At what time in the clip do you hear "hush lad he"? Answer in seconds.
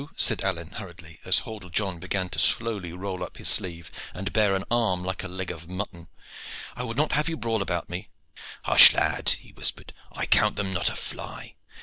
8.63-9.51